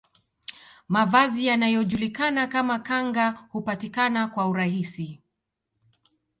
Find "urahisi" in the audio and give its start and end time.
4.47-5.21